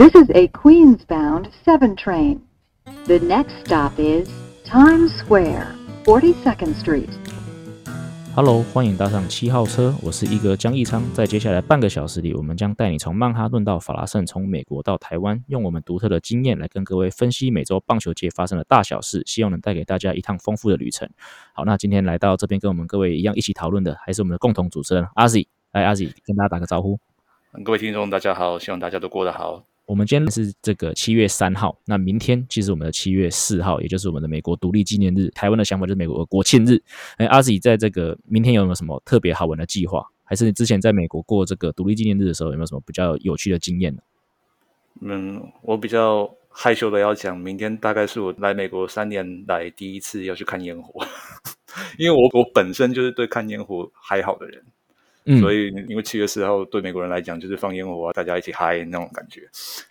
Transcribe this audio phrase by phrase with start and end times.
[0.00, 2.38] This is a Queens-bound 7 train.
[3.06, 4.28] The next stop is
[4.64, 5.74] Times Square,
[6.04, 7.08] 42nd Street.
[8.32, 11.02] Hello，欢迎搭上七号车，我是一哥江义昌。
[11.12, 21.10] 在接下来半个小时里，我们将带你从曼哈顿到法拉盛，从美国到台湾，用我们独特的经验来跟各位分析美洲棒球界发生的大小事，希望能带给大家一趟丰富的旅程。
[21.52, 25.48] 好，那今天来到这边跟我们各位一样一起讨论的，还是我们的共同主持人阿 Z。
[25.72, 27.00] 来，阿 Z 跟大家打个招呼。
[27.64, 29.64] 各位听众，大家好，希望大家都过得好。
[29.88, 35.30] 我们今天是这个七月三号，那明天其实我们的七月四号，也就是我们的美国独立纪念日。
[35.30, 36.78] 台湾的想法就是美国国庆日。
[37.16, 40.04] 哎，阿 Z 在这个明天有没有什么特别好玩的计划？
[40.24, 44.02] 还是你之前在美国过这个独立纪念日的时候，有没有什么比较有趣的经验呢？
[45.00, 51.02] 嗯，我比较害羞的要讲，明天大概是我来美国三年来第一次要去看烟火，
[51.96, 54.62] 因为我我本身就是对看烟火还好的人。
[55.40, 59.42] 所以，因为七月四号对美国人来讲就是放烟火啊，大家一起嗨那种感觉。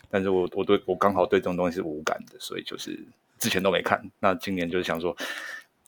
[0.09, 2.99] 但是我我对我刚好对这种东西是无感的，所以就是
[3.37, 4.01] 之前都没看。
[4.19, 5.15] 那今年就是想说，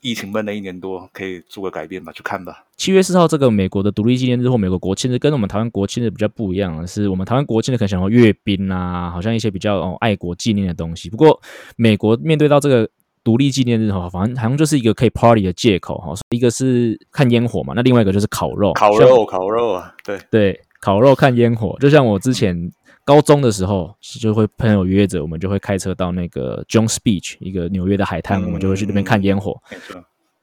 [0.01, 2.65] 疫情闷了一年多，可以做个改变吧，去看吧。
[2.77, 11.09] 七月四号这个美国的独立纪念日或美国国庆日，跟我们台湾国庆日比较不一样的是，我们台湾国庆日可能想要阅兵啊，好像一些比较哦爱国纪念的东西。
[11.09, 11.41] 不过
[11.75, 12.89] 美国面对到这个。
[13.29, 16.15] 独立纪念日哈，反正好像就是一个可以 party 的借口哈。
[16.31, 18.73] 一个是看烟火嘛，那另外一个就是烤肉。
[18.73, 21.77] 烤肉，烤肉啊，对对，烤肉看烟火。
[21.79, 22.71] 就像我之前
[23.05, 29.55] 高中的时候，就会朋友约着，我们就会开车到那个 Jones Beach 一个纽约的海滩，我们就会去那边看烟火。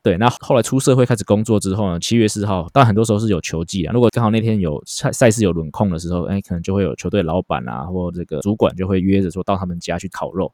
[0.05, 3.93] 对，那后来出社会开始工作之后呢，七月四号，但很多时候是有球季啊。
[3.93, 10.53] 如果刚好那天有赛赛事有轮空的时候，哎，可能就会有球队老板啊，或这个主管就会约着说到他们家去烤肉。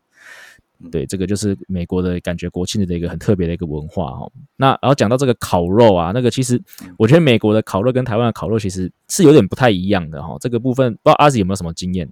[0.91, 4.33] 对，这个就是美国的感觉，国庆日的一个很特别的一个文化哦。
[4.57, 6.61] 那然后讲到这个烤肉啊，那个其实
[6.99, 10.37] 我觉得美国的烤肉跟台湾的烤肉其实是有点不太一样的哈。
[10.41, 12.09] 这个部分不知道阿 Z 有没有什么经验？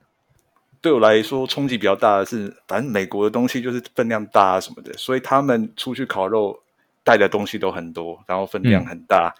[0.81, 6.61] 对我来说冲击比较大的是，反正美国的东西就是分量大啊什么的，所以他们出去烤肉
[7.03, 9.35] 带的东西都很多，然后分量很大，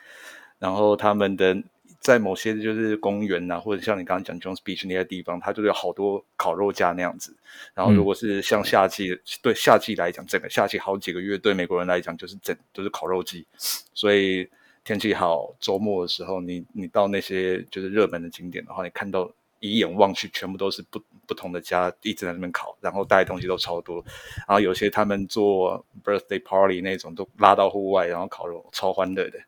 [0.59, 1.57] 然后他们的。
[2.01, 7.37] 在某些就是公园呐，或者像你刚刚讲 Jones Beach 那些地方，它就有好多烤肉架那样子。
[7.75, 13.47] 然后如果是像夏季，对夏季来讲，整个夏季好几个月，对美国人来讲就是整都是烤肉季。
[13.93, 14.49] 所以
[14.83, 24.03] 天气好，周末的时候，你你到那些就是热门的景点的话，你看到一眼望去，全部都是不不同的家一直在那边烤，然后带的东西都超多。
[24.49, 29.39] 然后有些他们做 birthday party 那种，都拉到户外，然后烤肉超欢乐的。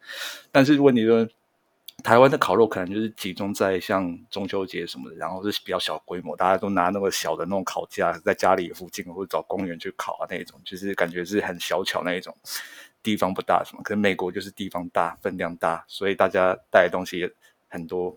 [0.51, 1.27] 但是如果你说，
[2.03, 12.37] 台湾的烤肉可能就是集中在像中秋节什么的，然后是比较小规模，大家都拿那个小的那种烤架，在家里附近或者找公园去烤啊那一种，就是感觉是很小巧那一种，
[13.03, 13.83] 地方不大什么。
[13.83, 17.33] 可是美国就是地方大，分量大，所以大家带的东西也
[17.69, 18.17] 很多，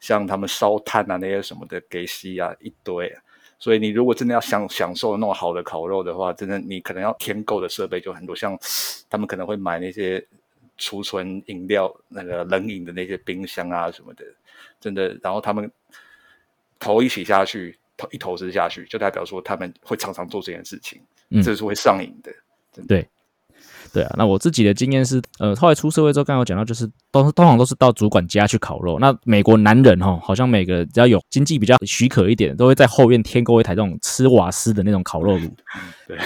[0.00, 3.14] 像他们烧炭啊那些什么的给西啊一堆，
[3.58, 8.58] 所以你如果真的要享享受那种好的烤肉的话，真的你可能要添购的设备就很多，像
[9.08, 10.26] 他们可能会买那些。
[10.78, 14.24] 储存饮料那个冷饮的那些冰箱啊什么的，
[14.80, 15.70] 真的，然后他们
[16.78, 21.00] 投一起下去，投一投资下去，就代表说他们会常常做这件事情，
[21.42, 22.30] 这是会上瘾的。
[22.86, 23.08] 对，
[23.92, 24.14] 对啊。
[24.18, 28.98] 那我自己的经验是，呃，后来出社会之后，刚刚讲到，就是都通常都是到主管家去烤肉。
[28.98, 35.48] 那美国男人哈，好像每个只要有经济比较许可一点，都会在后院添购一台这种吃瓦斯的那种烤肉炉。
[36.06, 36.18] 对。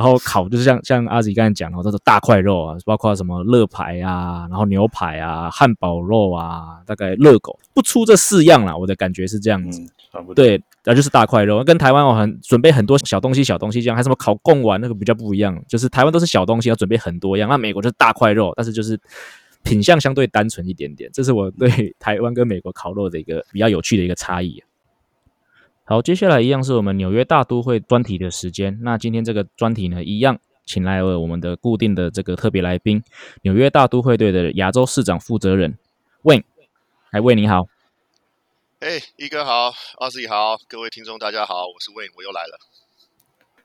[0.00, 9.86] 然后烤就是像像阿吉刚才讲的，这种大块肉啊，包括什么乐排啊，然后牛排啊，汉堡肉啊，大概热狗不出这四样啦，我的感觉是这样子。
[10.34, 10.52] 对，
[10.82, 18.98] 然后就是大块肉，跟台湾我很准备很多小东西，小东西这样，还什么烤贡丸那个比较不一样，就是台湾都是小东西，要准备很多样，那美国就是大块肉，但是就是
[19.62, 24.62] 品相相对单纯一点点，这是我对台湾跟美国烤肉的一个比较有趣的一个差异。
[25.90, 28.78] 好，接下来一样是我们纽约大都会专题的时间。
[28.82, 33.02] 那今天这个专题呢，一样请来了我们的固定的这个特别来宾，
[33.42, 35.76] 纽约大都会队的亚洲市长负责人
[36.22, 36.44] Wayne。
[37.10, 37.66] 哎，Wayne 你好。
[38.78, 42.60] 哎，一哥好，二十一好，各位听众大家好，我是 Wayne，我又来了。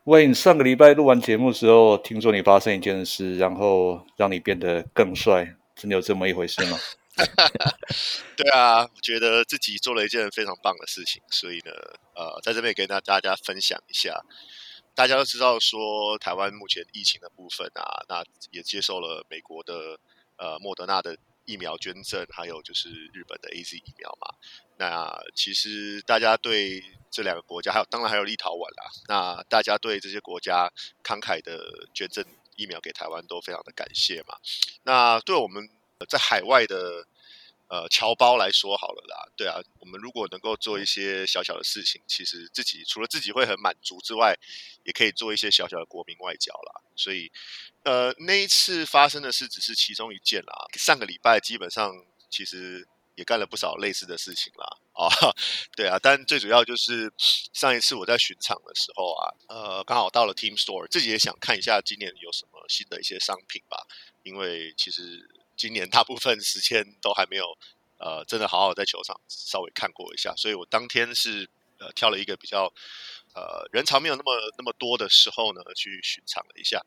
[0.06, 6.78] Wayne，上个礼拜录完节目时候，听说你发生一件事，然后让你变得更帅，真的有这么一回事吗？
[7.16, 7.78] 哈 哈
[8.36, 11.72] 对啊，我觉得自己做了一件非常棒的事情，所以呢，
[12.14, 14.22] 呃，在这边跟大大家分享一下。
[14.94, 20.00] 大家都知道说，台湾目前疫情的部分啊，那也接受了美国的
[20.38, 24.36] 呃莫德纳的疫苗捐赠，还有就是日本的 A Z 疫苗嘛。
[24.78, 30.72] 那其实大家对这两个国家，还有当然还有立陶宛啦，那大家对这些国家
[31.04, 32.24] 慷慨的捐赠
[32.56, 34.38] 疫苗给台湾，都非常的感谢嘛。
[34.84, 35.70] 那对我们。
[36.10, 37.08] 在海外的
[37.68, 44.38] 呃侨胞来说好了啦，对啊，我们如果能够做一些小小的事情，其实自己除了自己会很满足之外，
[44.84, 46.82] 也可以做一些小小的国民外交啦。
[46.96, 47.32] 所以，
[47.84, 50.68] 呃，那一次发生的事只是其中一件啦。
[50.74, 51.92] 上个礼拜基本上
[52.30, 54.78] 其实也干了不少类似的事情啦。
[54.94, 55.08] 啊，
[55.76, 57.12] 对啊，但最主要就是
[57.54, 63.88] 上一次我在巡场的时候啊，呃，刚好到了 Team Store，自己也想看一下今年有什么新的一些商品吧，
[64.24, 65.30] 因为其实。
[65.56, 67.46] 今年大部分时间都还没有，
[67.98, 71.50] 呃，真的好好在球场稍微看过一下，所以我当天是
[71.80, 72.72] 呃挑了一个比较
[73.34, 76.82] 呃人潮没有那么那么多的时候呢去巡场了一下。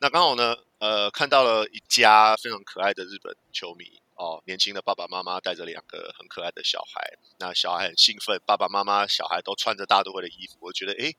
[0.00, 11.16] 那刚好呢，呃，看到了一家非常可爱的日本球迷哦，年轻的爸爸妈妈带着两个很可爱的小孩，那小孩很兴奋，爸爸妈妈小孩都穿着大都会的衣服，我觉得诶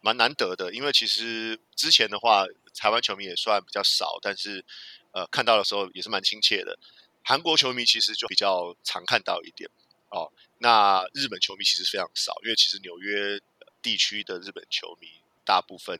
[0.00, 2.44] 蛮难得的，因为其实之前的话，
[2.74, 4.64] 台湾球迷也算比较少，但是。
[5.12, 6.78] 呃，看到的时候也是蛮亲切的。
[7.24, 9.70] 韩国球迷其实就比较常看到一点
[10.10, 10.30] 哦。
[10.58, 13.40] 那日本球迷其实非常少，因为其实纽约
[13.80, 15.08] 地区的日本球迷
[15.42, 15.98] 大部分、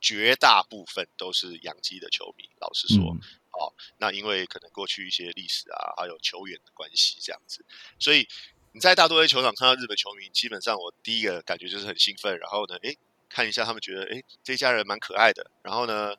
[0.00, 2.48] 绝大部分都是洋基的球迷。
[2.60, 3.02] 老实说，
[3.50, 7.64] 哦，那因为可能过去一些历史啊，还有球员的关系这样子，
[7.98, 8.28] 所以
[8.70, 12.38] 你在大多数球场看到日本球迷，基本上我第一个感觉就是很兴奋。
[12.38, 12.96] 然后呢，诶，
[13.32, 15.50] 看一下他们觉得，诶，这家人蛮可爱的。
[15.62, 16.14] 然后呢？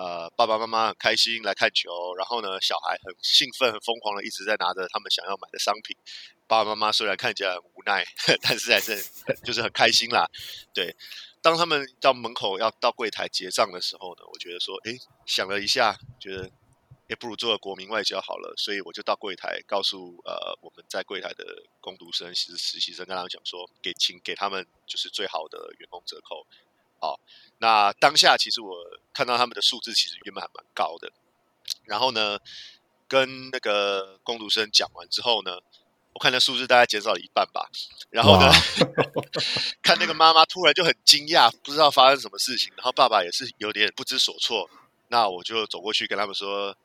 [0.00, 5.96] 呃，爸爸妈妈很开心来看球，然后呢，小孩很兴奋、很疯狂的一直在拿着他们想要买的商品。
[6.46, 8.04] 爸爸妈妈虽然看起来很无奈，
[8.40, 9.04] 但是还是
[9.42, 10.24] 就是很开心啦。
[10.72, 10.94] 对，
[11.42, 16.48] 当他们到门口要到柜台结账的时候呢，我觉得说，哎，想了一下，觉得
[17.08, 21.44] 也不如做国民外交好了，所以我就到柜台告诉呃我们在柜台的
[21.80, 26.46] 工读生、实实习生，跟他们讲说，给请给他们就是最好的员工折扣。
[27.00, 27.18] 好，
[27.58, 28.76] 那当下其实我
[29.14, 31.10] 看到他们的数字其实原本还蛮高的，
[31.84, 32.38] 然后呢，
[33.06, 35.60] 跟那个工读生讲完之后呢，
[36.12, 37.70] 我看那数字大概减少了一半吧，
[38.10, 38.50] 然后呢，
[39.80, 44.68] 看那个妈妈突然就很惊讶，不知道发生什么事情，然后爸爸也是有点不知所措，
[45.06, 46.76] 那我就走过去跟他们说，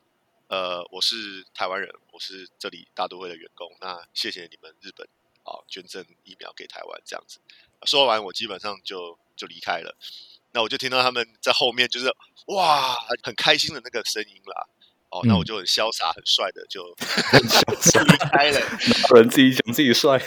[0.54, 5.04] 呃，我是台湾人，我是这里大都会的员工，那谢谢你们日本
[5.42, 7.40] 啊捐赠疫苗给台湾这样子，
[7.84, 9.18] 说完我基本上就。
[9.36, 9.96] 就离开了，
[10.52, 12.06] 那我就听到他们在后面就是
[12.46, 14.68] 哇，很开心的那个声音啦。
[15.10, 16.84] 哦，那我就很潇洒、很帅的就
[18.04, 18.60] 离开了。
[19.10, 20.22] 有人自己讲自己帅，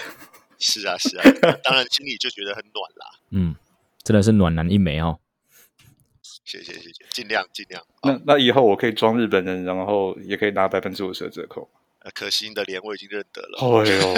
[0.60, 1.24] 是啊，是啊，
[1.64, 3.20] 当然心里就觉得很暖啦。
[3.30, 3.56] 嗯，
[4.04, 5.22] 真的是暖男一枚哦。
[6.48, 7.84] 谢谢，谢谢，尽量尽量。
[8.04, 11.70] 那那以后我可以装日本人，然后也可以拿百分之五十的折扣。
[12.14, 13.58] 可惜你的脸我已经认得了。
[13.60, 14.14] 哎呦，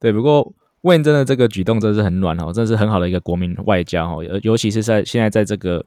[0.00, 0.52] 对，不过。
[0.82, 5.86] 问真的这个举动真是很暖哦，真是很好的一个国民外交哦，尤尤其是在现在在这个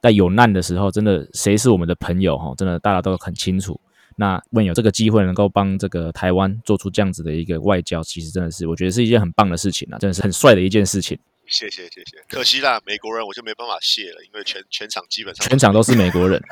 [0.00, 3.78] 在有难的时候，真的谁是我们的朋友哈，真的大家都很清楚。
[4.16, 11.18] 那问有这个机会能够帮这个台湾做出这样子的一个外交，其实真的是我觉得是一件很棒的事情啊，真的是很帅的一件事情。
[11.50, 16.40] 谢谢谢谢，可惜啦，美国人我就没办法谢了，因为全全场基本上全场都是美国人。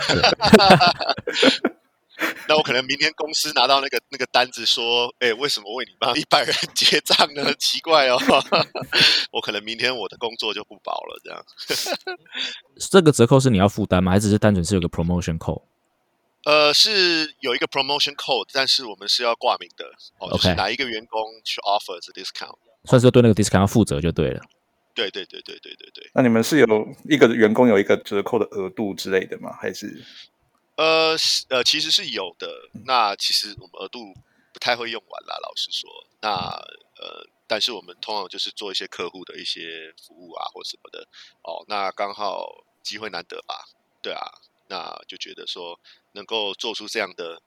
[2.49, 7.55] 那我可能明天公司拿到那个那个单子，说，哎，为什么为你帮一百人结账呢？
[7.55, 8.19] 奇怪哦，
[9.31, 11.21] 我可能明天我的工作就不保了。
[11.23, 11.45] 这样，
[12.91, 14.11] 这个折扣是你要负担吗？
[14.11, 15.62] 还只是单纯是有个 promotion code？
[16.45, 19.85] 呃，是有一个 promotion code，但是我们是要挂名的。
[20.19, 24.41] OK，哪一个员工去 offer 这 discount，算是对那个 discount 要负责就对了。
[24.99, 26.11] 对对对对对对对。
[26.12, 26.67] 那你们是有
[27.05, 29.57] 一个员工有一个折扣的额度之类的吗？
[29.61, 30.02] 还是？
[30.76, 31.17] 呃，
[31.50, 32.50] 呃，其实是有的。
[32.85, 34.12] 那其实我们额度
[34.52, 35.88] 不太会用完啦，老实说。
[36.21, 36.31] 那
[37.00, 41.07] 呃，但是我们通常就是做一些客户的一些服务啊，或什么的。
[41.43, 42.45] 哦，那刚好
[42.83, 43.55] 机会难得吧？
[44.02, 44.26] 对啊，
[44.69, 45.78] 那就觉得说
[46.14, 47.40] 能够做出这样的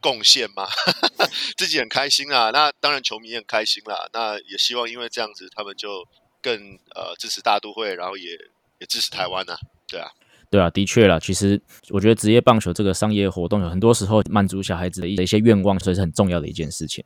[0.00, 0.66] 贡献嘛，
[1.56, 2.50] 自己很开心啊。
[2.50, 4.08] 那当然球迷也很开心啦。
[4.12, 6.04] 那也希望因为这样子，他们就
[6.46, 6.54] 更
[6.94, 8.30] 呃支持大都会，然后也
[8.78, 9.56] 也支持台湾呐。
[9.88, 10.08] 对啊。
[10.48, 11.18] 对啊，的确啦。
[11.18, 11.60] 其实
[11.90, 17.04] 我觉得职业棒球这个商业活动，有很多时候满足小孩子的一一些愿望，所以是很重要的一件事情。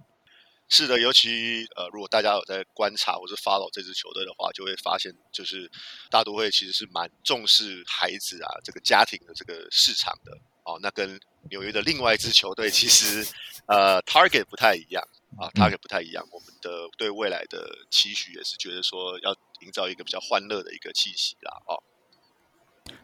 [0.68, 5.68] 是的，尤其呃，如果大家有在观察或者 follow 这支球队的话，就会发现，就是
[6.11, 10.30] 大都会其实是蛮重视孩子啊这个家庭的这个市场的
[10.64, 10.78] 哦。
[10.82, 11.18] 那跟
[11.50, 13.26] 纽约的另外一支球队其实
[13.66, 15.02] 呃 target 不太一样
[15.38, 16.25] 啊，target 不太一样。
[16.32, 17.58] 我们的对未来的
[17.90, 19.30] 期许也是觉得说要
[19.64, 21.82] 营造一个比较欢乐的一个气息啦，哦。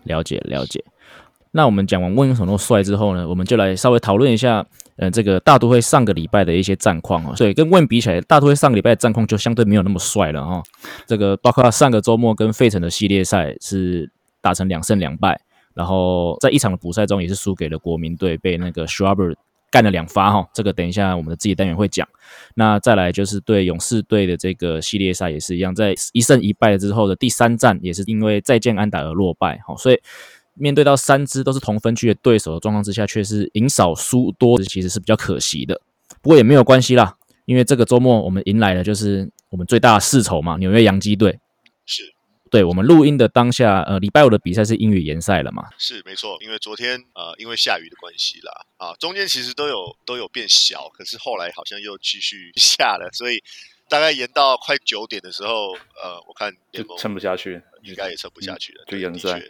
[0.05, 0.85] 了解了解，
[1.53, 4.67] 那我们讲完温什么帅之后呢，我们就来稍微讨论一下，
[4.97, 7.35] 嗯，这个大都会上个礼拜的一些战况啊。
[7.37, 10.63] 所以跟问比起来，大都会上个礼拜的战况就相对没有那么帅了哈。
[11.07, 15.41] 这个包括上个周末跟费城的系列赛是打成两胜两败，
[15.75, 19.37] 然后在一场的补赛中也是输给了国民队，被那个 s h r u b b e r
[19.77, 22.09] 干了两发哈，这个等一下我们的自己单元会讲。
[22.55, 29.61] 那再来就是对勇士队的这个系列赛也是一样，在一胜一败之后的第三战，也是因为再见安打而落败。
[29.67, 30.01] 好，所以
[30.55, 35.79] 面对到三支都是同分区的对手的状况之下，却是赢少输多，其实是比较可惜的。
[36.23, 37.15] 不过也没有关系啦，
[37.45, 41.39] 因为这个周末我们迎来的就是我们最大的世仇嘛，纽约洋基队。
[41.85, 42.16] 是。
[42.51, 45.65] 对我们录音的当下，呃，礼拜五的比赛是英语联赛了嘛？
[45.79, 53.43] 是没错，因为昨天呃，因为下雨的关系啦，啊，中间其实都有都有变小，可是后来好像又继续 下了，所以
[53.89, 55.73] 大概延到快九点的时候，
[56.03, 56.53] 呃，我看
[56.99, 59.43] 撑不下去，应该也撑不下去了，就延赛。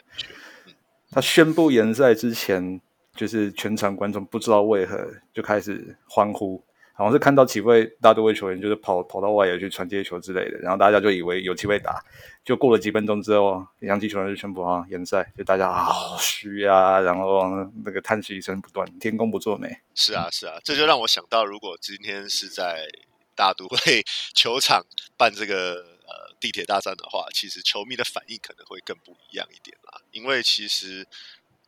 [1.11, 2.81] 他宣布延赛之前，
[3.15, 6.63] 就是全场观众不知道为何就开始欢呼。
[6.97, 12.03] 好像是看到几位大都会球员就是跑跑到外野去传接球之类的，然后大家就以为有机会打。
[12.43, 17.43] 就过了几分钟之后，洋基球员就宣布啊，延赛，就大家好虚啊，然后
[17.85, 19.69] 那个叹息声不断，天公不作美。
[19.95, 22.89] 是啊，是啊，这就让我想到，如果今天是在
[23.35, 24.03] 大都会
[24.35, 24.83] 球场
[25.19, 25.75] 办这个
[26.07, 30.01] 呃地铁大战的话，其实球迷的反应可能会更不一样一点啦。
[30.13, 31.07] 因为其实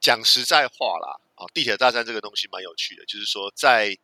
[0.00, 3.94] 讲实在话啦，啊，地铁大战这个东西蛮有趣的，就是说在。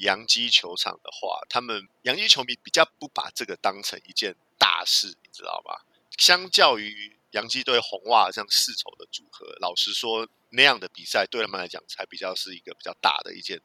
[0.00, 5.74] 洋基球场的话，他们洋基球迷比较不把这个当成一件大事，你知道吗？
[6.18, 13.60] 相较于洋基队红袜这样世仇的组合，老实说，那样的比赛对他们来讲才比较是一个比较大的一件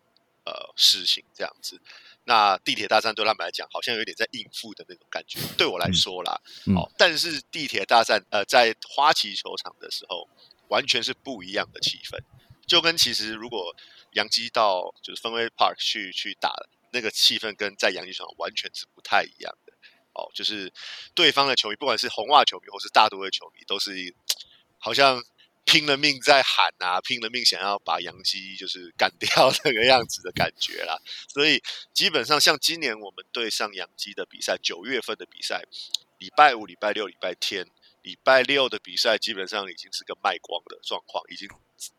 [0.45, 1.23] 呃事情。
[1.33, 1.81] 这样子，
[2.23, 5.39] 那地铁大战对他们来讲，好像有点在应付的那种感觉。
[5.57, 6.39] 对我来说啦，
[6.75, 10.29] 哦，但是地铁大战呃，在花旗球场的时候，
[10.69, 12.17] 完全是不一样的气氛，
[12.67, 13.75] 就跟其实如果。
[14.15, 16.49] 杨基到就是分威 Park 去去打
[16.93, 19.73] 那个气氛，跟在杨基场完全是不太一样的
[20.13, 20.31] 哦。
[20.33, 20.71] 就是
[21.13, 24.15] 对方的球迷，不管是红袜球迷或是大都会球迷，都是
[24.77, 25.21] 好像
[25.65, 30.97] 拼了命在喊啊，拼了命想要把杨基就是干掉那个样子的感觉啦。
[31.27, 31.61] 所以
[31.93, 35.65] 基本上像今年我们对上杨基的比赛，九月份的比赛，
[36.19, 37.67] 礼拜五、礼拜六、礼拜天。
[38.05, 41.49] 礼拜六的比赛基本上已经是个卖光的状况，已经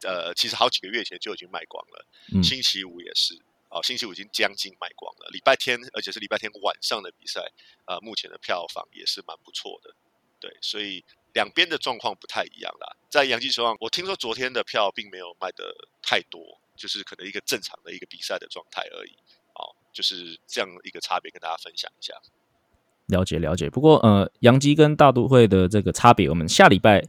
[0.05, 2.07] 呃，其实好几个月前就已经卖光了。
[2.45, 3.35] 星期五也是，
[3.71, 5.29] 哦，星期五已经将近卖光了。
[5.33, 7.41] 礼拜天，而且是礼拜天晚上的比赛，
[7.87, 9.97] 呃，目前的票房也是蛮不错的。
[10.39, 12.97] 对，所以两边的状况不太一样啦。
[13.11, 16.41] 在洋基球场，我听说昨天的票并没有卖的太多，
[16.77, 19.17] 就是可能一个正常的一个比赛的状态而已。
[19.55, 22.15] 哦，就是这样一个差别，跟大家分享一下。
[23.09, 27.03] 了解了解，不过呃，杨基跟大都会的这个差别，我们下礼拜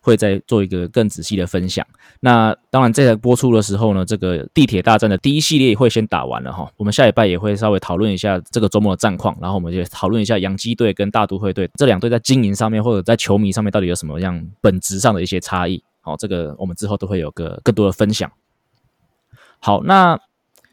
[0.00, 1.86] 会再做一个更仔细的分享。
[2.20, 6.68] 那当然，在播出的时候呢，这个地铁大战的第一系列会先打完了哈。
[6.76, 15.82] 我们下礼拜也会稍微讨论一下这个周末的战况，然后我们就讨论一下杨基队跟大都会队这两队在经营上面或者在球迷上面到底有什么样本质上的一些差异。
[16.00, 18.28] 好，这个我们之后都会有个更多的分享。
[19.60, 20.18] 好，那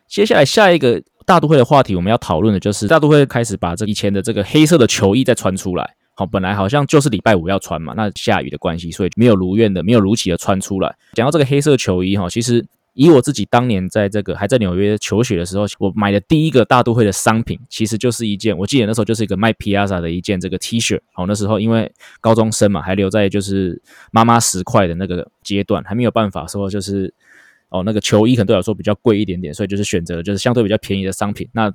[0.08, 1.04] 接下来下一个。
[1.26, 5.96] 大都会的话题，我们要讨论的就是大都会开始把这以前的这个黑色的球衣再穿出来。
[6.14, 10.96] 好，本来好像就是礼拜五要穿嘛，那下雨的关系，所以没有如愿的，没有如期的穿出来。
[11.14, 21.02] 讲到这个黑色球衣哈，其实以我自己当年在这个还在纽约求学的时候，我买的第一个大都会的商品，其实就是一件，我记得那时候就是一个卖 Piazza 的一件这个 T 恤。
[21.12, 21.92] 好，那时候因为
[22.22, 27.14] 高中生嘛，还留在就是妈妈十块的那个阶段，还没有办法说就是。
[27.76, 31.48] 哦，那个球衣可能对我来说比较贵一点点，所以就是选择就是相对比较便宜的商品。
[31.54, 31.72] 那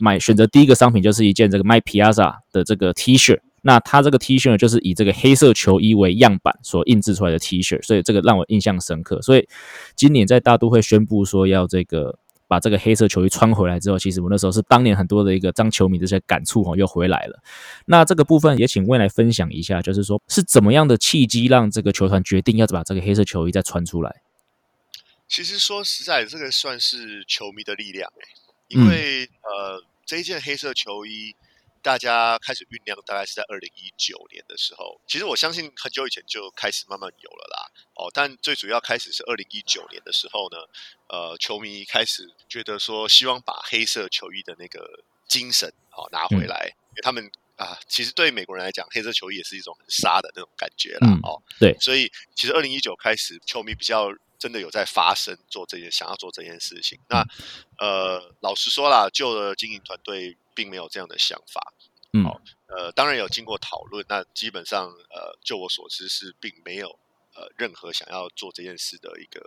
[0.00, 3.38] 买选择第一个商品就是一件这个卖 Piazza 的这个 T 恤。
[3.62, 9.22] 那它这个 T 恤呢，就是以这个黑色球衣为样板所印制出来的 T 恤，所以这个让我印象深刻。
[9.22, 9.48] 所以
[9.96, 17.38] 今年在大都会宣布说要这个把这个黑色球衣穿回来之后，其实我那时候是当年很多的一个当球迷这些感触哦又回来了。
[17.86, 24.14] 那这个部分也请未来分享一下，就是说是怎么样的契机让这个球团决定要把这个黑色球衣再穿出来？
[25.34, 28.28] 其实说实在，这个算是球迷的力量哎，
[28.68, 31.34] 因为呃，这一件黑色球衣，
[31.82, 35.00] 大家开始酝酿，大概是在二零一九年的时候。
[35.08, 40.56] 其实我相信很久以前就开始慢慢有了啦，哦，但最主要开始是二零一九年的时候呢，
[41.08, 54.14] 呃，球迷开始觉得说，希望把黑色球衣的那个精神哦拿回来，因为他们啊，其实对美国人来讲，黑色球衣也是一种很杀的那种感觉啦，哦，对，所以其实二零一九开始，球迷比较。
[54.38, 56.98] 真的有在发生做这件，想要做这件事情。
[57.08, 57.24] 那
[57.78, 61.72] 呃，老实说啦，旧的经营团队并没有这样的想法。
[62.12, 62.24] 嗯，
[62.66, 66.98] 呃，当然有经过讨论，那基本上呃，就我所知是并没有
[67.34, 69.40] 呃任何想要做这件事的一个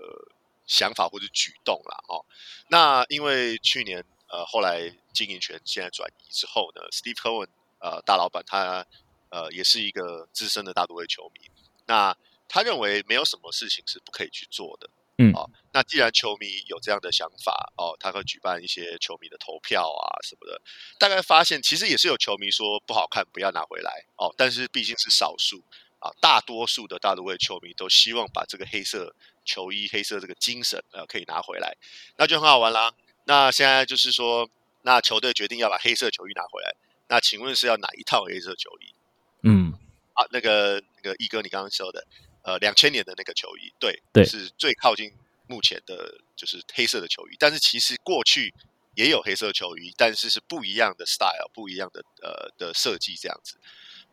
[0.65, 2.03] 想法或者举动啦。
[2.10, 2.25] 哦，
[2.67, 7.48] 那因为去年呃后来经营权现在转移之后呢，Steve Cohen
[7.79, 8.86] 呃大老板他
[9.29, 11.50] 呃也是一个资深的大都会球迷。
[11.86, 12.15] 那
[12.48, 14.89] 他认为没有什么事情是不可以去做的
[15.20, 20.62] 嗯，哦，那既然球迷有这样的想法，哦，他会举办一些球迷的投票啊什么的，
[21.00, 25.63] 大概发现其实也是有球迷说不好看，不要拿回来，哦，但是毕竟是少数
[26.00, 31.75] 啊，大多数的大都会球迷都希望把这个黑色球衣、黑色这个精神呃可以拿回来，
[32.18, 32.94] 那就很好玩啦。
[33.25, 34.48] 那现在就是说，
[34.84, 36.75] 那球队决定要把黑色球衣拿回来，
[37.08, 38.94] 那请问是要哪一套黑色球衣？
[39.42, 39.74] 嗯，
[40.13, 42.06] 啊，那个那个一哥，你刚刚说的，
[42.48, 45.12] 呃，两千年的那个球衣，对，对是最靠近
[45.48, 47.36] 目前的，就是黑色的球衣。
[47.38, 48.54] 但是其实过去
[48.96, 53.58] 也有黑色球衣，但是是不一样的 style，不一样的呃的设计这样子。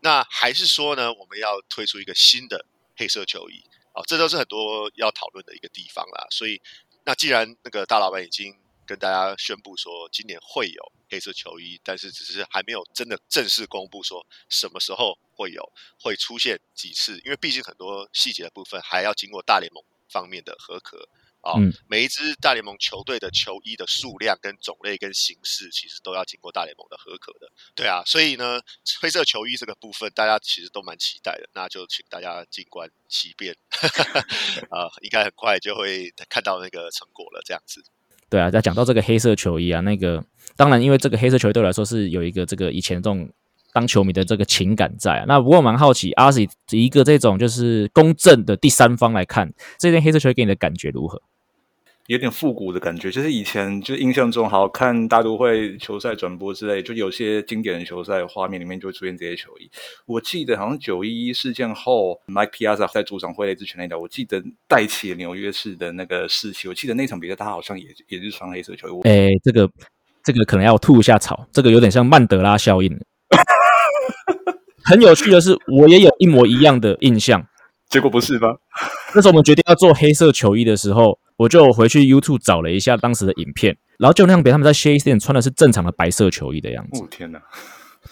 [0.00, 3.62] 那还是说呢，我们要推出一个新的黑色球衣
[3.92, 6.26] 啊、这都是很多要讨论的一个地方啦。
[6.28, 6.60] 所以，
[7.04, 8.52] 那既然那个大老板已经
[8.86, 21.08] 跟大家宣布说今年会有黑色球衣，但是只是还没有真的正式公布说什么时候会有，会出现几次，因为毕竟很多细节的部分还要经过大联盟方面的合可
[21.40, 27.46] 啊、嗯每一支大联盟球队的球衣的数量、跟种类、跟形式，其实都要经过大联盟的合可的。
[27.74, 28.58] 对啊，所以呢，
[28.98, 33.54] 黑色球衣这个部分，大家其实都蛮期待的，那就请大家静观其变，
[34.72, 37.84] 啊、应该很快就会看到那个成果了，这样子。
[38.34, 40.20] 对啊，在讲到这个黑色球衣啊，那个
[40.56, 43.30] 当然，因为这个黑色球衣对我来说是有一个这个以前这种
[43.72, 45.24] 当球迷的这个情感在啊。
[45.28, 51.22] 那不过蛮好奇，阿 Z 一个这种就是公正的第三方来看，这件黑色球衣给你的感觉如何？
[52.06, 59.70] 有点复古的感觉，就是以前就印象中，好看大都会球赛转播之类，就有些经典的球赛画面里面就会出现这些球衣。
[60.04, 66.68] 我记得好像九一一事件后，Mike Piazza 在主场挥了一支全垒打，我记得带起了纽约市的那个士气。
[66.68, 68.90] 我记得那场比赛他好像也也是穿黑色球衣。
[68.90, 69.70] 我诶，这个
[70.22, 72.94] 这个可能要吐一下槽，这个有点像曼德拉效应。
[74.84, 77.46] 很有趣的是，我也有一模一样的印象。
[77.88, 78.58] 结果不是吧？
[79.14, 87.02] 那时候我们决定要做黑色球衣的时候，我就回去 YouTube 找了一下当时的影片，然后就那样比他们在 Shea Stadium 穿的是正常的白色球衣的样子。
[87.02, 87.40] 哦天哪！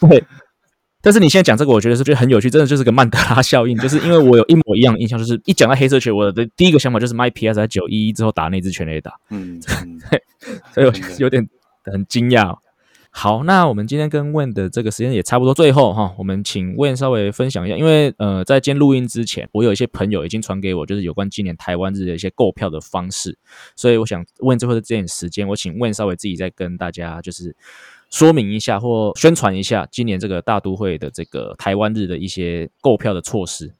[0.00, 0.24] 对，
[1.00, 9.60] 但是你现在讲这个，我觉得是觉得很有趣，真的就是个曼德拉效应，就是因为我有一模一样的印象，就是一讲到黑色球，我的第一个想法就是 Mike Piazza 在九一一之后打那支全垒打，嗯，
[10.10, 10.22] 对
[10.72, 11.46] 所以我有点
[11.84, 12.58] 很惊讶哦。
[13.14, 23.38] 好，那我们今天跟问的这个时间也差不多，最后哈，我们请问稍微分享一下，因为呃，在今天录音之前，我有一些朋友已经传给我，就是有关今年台湾日的一些购票的方式，
[23.76, 27.54] 所以我想问最后的这点时间，我请问稍微自己再跟大家就是
[28.10, 33.74] 说明一下或宣传一下今年这个大都会的这个台湾日的一些购票的措施。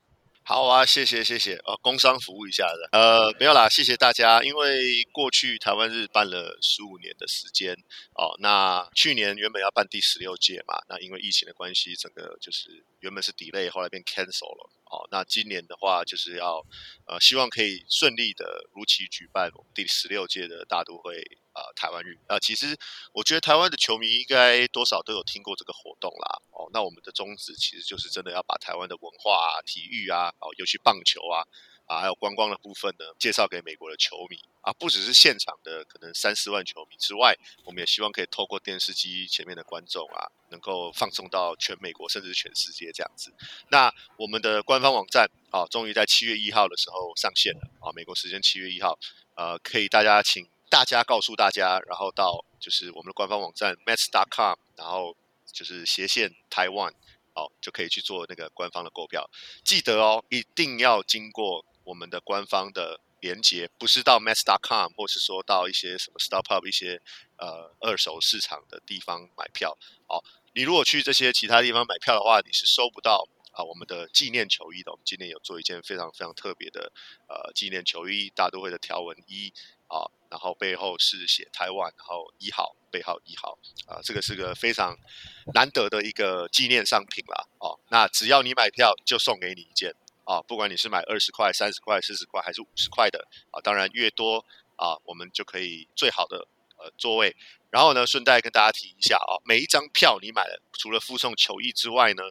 [0.52, 1.54] 好啊，谢谢谢谢。
[1.64, 4.42] 哦，工商服务一下的，呃，没有啦，谢谢大家。
[4.42, 7.72] 因为过去台湾日办了十五年的时间
[8.14, 14.70] 哦，那去年原本要办第十六届嘛，那因为疫情的关系，整个就是原本是 delay，后来变 cancel 了。
[14.92, 15.09] 哦。
[15.11, 16.61] 那今年的话，就是要
[17.07, 21.16] 呃，希望可以顺利的如期举办我们第十六届的大都会
[21.52, 22.78] 啊、台湾日啊、其实
[23.12, 26.40] 我觉得台湾的球迷应该多少都有听过这个活动啦。
[26.52, 31.44] 哦，那我们的宗旨其实就是真的要把台湾的文化啊、体育啊，哦，尤其棒球啊，
[31.92, 43.35] 啊，还有观光的部分呢，介绍给美国的球迷啊，不只是现场的可能三四万球迷之外，我们也希望可以透过电视机前面的观众啊，能够放送到全美国甚至全世界这样子。
[43.70, 48.98] 那我们的官方网站啊，终于在七月一号的时候上线了啊，美国时间七月一号，
[49.35, 55.14] 呃，可以大家请大家告诉大家，然后到就是我们的官方网站 mets.com，然后
[55.52, 56.94] 就是斜线台湾。
[57.35, 59.26] 哦，就可以去做那个官方的购票。
[59.64, 67.01] 记得哦，一定要经过我们的官方的连接，不是到 mass.com 或是说到一些什么 StopUp 一些
[67.37, 69.79] 呃二手市场的地方买票。
[70.09, 70.23] 哦，
[70.55, 74.90] 你如果去这些其他地方买票的话，你是收不到啊我们的纪念球衣的。
[74.90, 76.92] 我们今年有做一件非常非常特别的
[77.29, 79.53] 呃纪念球衣，大都会的条纹一
[79.87, 84.99] 啊，然后背后是写台湾，然后一号背号一号啊，这个是个非常
[85.55, 87.47] 难得的一个纪念商品啦。
[87.59, 94.44] 哦，那只要你买票，就送给你一件啊，不管你是买二十块、三十块、四十块还是五十块的啊，当然越多
[94.76, 96.46] 啊，我们就可以最好的
[96.78, 97.35] 呃座位。
[97.70, 102.22] 然后呢，顺带跟大家提一下啊，每一张票你买了，除了附送球衣之外呢，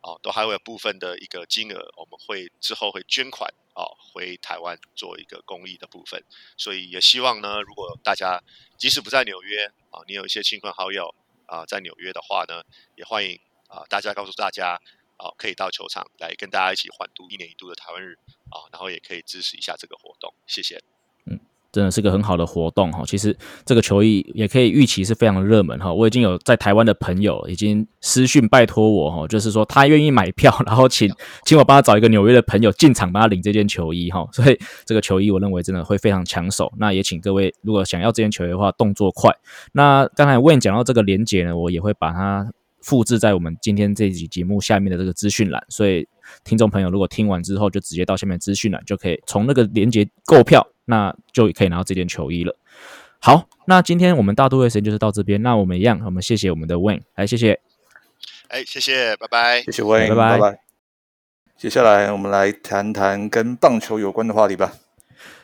[0.00, 6.20] 啊，都还会有部分的一个金额，我们会之后会捐款啊，回台湾做一个公益的部分。
[6.56, 8.42] 所以也希望呢，如果大家
[8.76, 11.14] 即使不在纽约啊，你有一些亲朋好友
[11.46, 12.62] 啊在纽约的话呢，
[12.96, 14.80] 也欢迎啊大家告诉大家
[15.18, 18.14] 啊，可以到球场来跟大家一起欢度一年一度的台湾日
[18.48, 20.82] 啊，然后也可以支持一下这个活动，谢谢。
[21.26, 21.38] 嗯
[21.70, 23.04] 真的是个很好的活动哈。
[23.06, 25.92] 其实这个球衣也可以预期是非常热门哈。
[25.92, 34.26] 我已经有在台湾的朋友已经私讯拜托我哈，就是说他愿意买票，然后请请我帮他找一个纽约的朋友进场帮他领这件球衣哈。
[34.32, 36.72] 所以这个球衣我认为真的会非常抢手。
[36.78, 39.30] 那也请各位如果想要这件球衣的话，动作快。
[39.72, 42.50] 那刚才 Wayne 讲到这个连接呢，我也会把它
[42.82, 46.08] 复制在我们今天这集节目下面的这个资讯栏，所以。
[46.44, 52.54] 听众朋友，如果听完之后就直接到下面资讯栏，就可以从那个链接购票，那就可以拿到这件球衣了。
[53.18, 57.58] 好，那今天我们大都会时间就是到这边，那我们一样，我们谢谢我们的 Wayne，来谢谢，
[58.48, 60.60] 哎，谢谢，拜拜，谢谢 Wayne，拜拜。
[61.56, 64.74] 接下来我们来谈谈跟棒球有关的话题吧。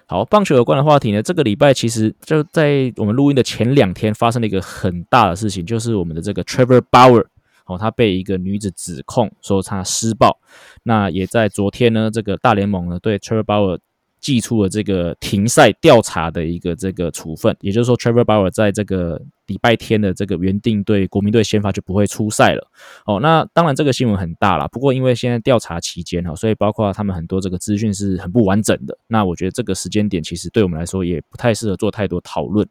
[0.07, 7.25] 好，棒球有关的话题呢，这个礼拜其实就在我们录音的前两天发生了一个很大的事情，就是我们的这个 Trevor Bauer。
[7.67, 10.39] 哦，他被一个女子指控说他施暴，
[10.83, 13.79] 那也在昨天呢，这个大联盟呢对 Trevor Bauer
[14.25, 22.67] 寄出了这个停赛调查的一个这个处分，也就是说 Trevor Bauer 在这个礼拜天的这个原定对国民队先发就不会出赛了。
[23.05, 28.97] 哦，那当然这个新闻很大了，不过因为现在调查期间哈，所以包括他们很多这个资讯是很不完整的。
[29.07, 32.67] 那我觉得这个时间点其实对我们来说也不太适合做太多讨论。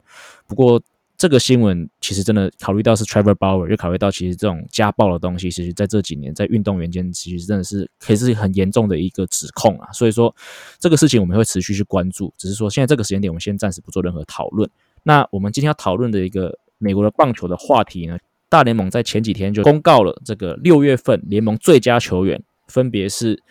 [0.47, 0.81] 不过。
[1.23, 9.89] 这个新闻其实真的考虑到是 Trevor Bauer，又考虑到其实这种家暴的东西，其实在这几年在运动员间其实真的是可以是很严重的一个指控啊。
[9.93, 10.35] 所以说
[10.79, 14.69] 这个事情我们会持续去关注，只是说现在这个时间点我们先暂时不做任何讨论。
[15.03, 18.17] 那我们今天要讨论的一个美国的棒球的话题呢，
[18.49, 23.41] 大联盟在前几天就公告了这个六月份联盟最佳球员，分别是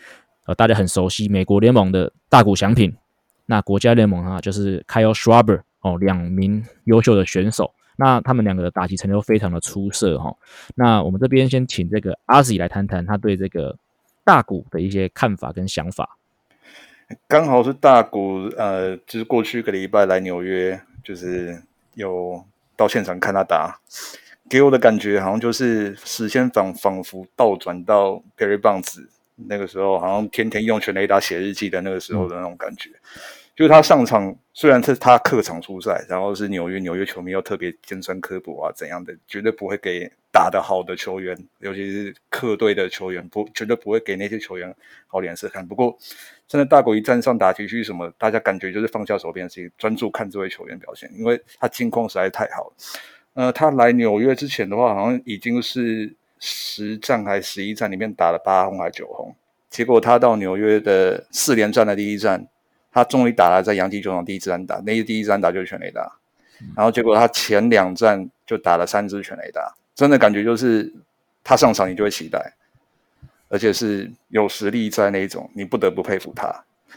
[0.45, 2.95] 呃大家很熟悉美国联盟的大谷翔平，
[3.47, 5.61] 那国家联盟啊就是 Kyle Schwarber。
[5.83, 10.35] 哦，两名优秀的选手，那他们两个的打击成就非常的出色哈。
[10.75, 13.77] 那我们这边先请这个阿 Z 来谈谈他对这个
[14.23, 16.17] 大谷的一些看法跟想法。
[17.27, 21.61] 刚好是大谷，呃，就是过去一个礼拜来纽约，就是
[21.95, 22.43] 有
[22.75, 23.79] 到现场看他打，
[24.49, 32.89] 给我的感觉好像就是时间仿仿佛倒转到 Perry 棒子那个时候，好像天天用全雷达写日记的那个时候的那种感觉。
[33.55, 45.67] 就是他上场，虽然是他客场出赛，然后是纽约，纽约球迷又特别尖酸刻薄啊，怎样的，绝对不会给打得好的球员，尤其是客队的球员，不绝对不会给那些球员好脸色看。
[45.67, 45.95] 不过，
[46.47, 52.73] 真的大国一站上打击区什么，大家感觉就是放下手边的事情，专注看这位球员表现，因为他近况实在太好了。
[53.35, 59.35] 呃，他来纽约之前的话，好像已经是十战还十一战里面打了八轰还九轰，
[59.69, 62.47] 结果他到纽约的四连战的第一战。
[62.93, 66.19] 他终于打了在洋基球场第一次安打，那第一支安打就是全垒打，
[66.75, 70.93] 然后结果他前两站就打了三支全垒打，真的感觉就是
[71.43, 72.53] 他上场你就会期待，
[73.49, 76.47] 而且是有实力在那一种，你不得不佩服他。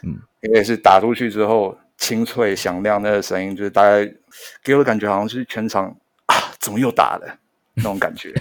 [0.02, 4.04] 嗯，因为是打出去之后清脆响亮那个声音，就是大概
[4.62, 5.86] 给我的感觉好像是全场
[6.26, 7.38] 啊，怎么又打了
[7.72, 8.34] 那种感觉，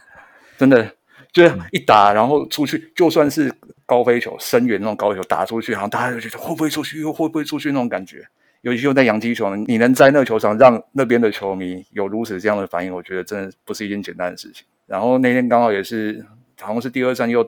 [0.56, 0.90] 真的
[1.30, 3.54] 就是一打然后出去，就算是。
[3.92, 8.26] 高飞球、深远那种高球打出去，然后大家就觉得会不会出去，又会不会出去那种感觉。
[8.62, 14.64] 尤其又在洋基球，你能在那个球场让那边的球迷有如此这样的反应，我觉得真的不是一件简单的事情。
[14.86, 16.24] 然后那天刚好也是，
[16.58, 17.46] 好像是第二站又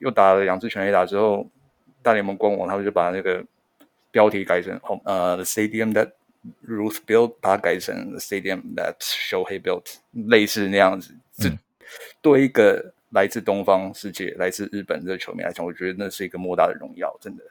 [0.00, 1.48] 又打了两次全垒打之后，
[2.02, 3.42] 大联盟官网他们就把那个
[4.10, 6.10] 标题改成哦呃 Stadium that
[6.68, 11.14] Ruth built，把它改成 Stadium that Shohei built，类似那样子。
[11.38, 11.50] 这
[12.20, 12.92] 对一个。
[13.16, 17.42] 来自东方世界，来自日本的球迷来讲，我觉得那是一个莫大的荣耀，真的，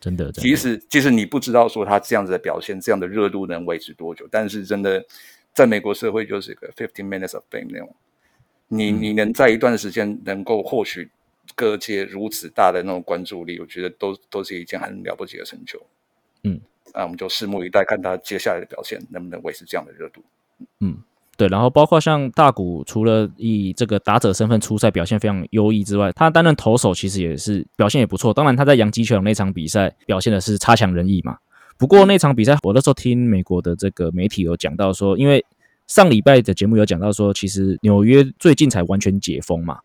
[0.00, 0.32] 真的。
[0.32, 5.04] 即使即使你不知道说他这样子的表现，这样的热度能维持多久，但是真的，
[5.52, 7.94] 在美国社会就是一个 fifteen minutes of fame 那种。
[8.68, 11.10] 你你能在一段时间能够获取
[11.54, 15.78] 各界如此大的那种关注力，我觉得都都是一件很了不起的成就。
[16.44, 16.58] 嗯，
[16.94, 20.24] 那我们就拭目以待，看他接下来的表现能不能维持这样的热度。
[20.78, 20.96] 嗯。
[21.40, 28.34] 对，然后包括像大谷，除了以这个打者身份出赛表现非常优异之外，他担任投手其实也是表现也不错。
[28.34, 31.38] 当然他在洋基球场那场比赛表现的是差强人意嘛。
[31.78, 35.42] 不过那场比赛，我那时候听美国的这个媒体有讲到说，因为
[35.86, 39.78] 上礼拜的节目有讲到说，其实纽约最近才完全解封嘛。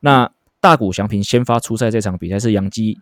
[0.00, 0.26] 那
[0.62, 2.98] 大谷翔平先发出赛这场比赛是洋基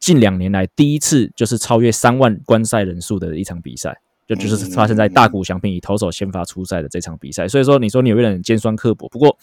[0.00, 4.00] 近两年来第一次就是超越三万观赛人数的一场比赛。
[4.26, 9.36] 就就是发生在大谷翔平以投手先发出赛的这场比赛，所以说你说纽约人尖酸刻薄，不过